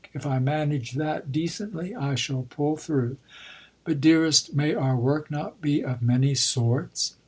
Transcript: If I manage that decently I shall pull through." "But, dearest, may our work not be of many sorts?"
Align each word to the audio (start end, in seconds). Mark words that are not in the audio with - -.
If 0.15 0.25
I 0.25 0.39
manage 0.39 0.93
that 0.93 1.31
decently 1.31 1.93
I 1.95 2.15
shall 2.15 2.41
pull 2.41 2.75
through." 2.75 3.17
"But, 3.83 4.01
dearest, 4.01 4.55
may 4.55 4.73
our 4.73 4.97
work 4.97 5.29
not 5.29 5.61
be 5.61 5.83
of 5.83 6.01
many 6.01 6.33
sorts?" 6.33 7.13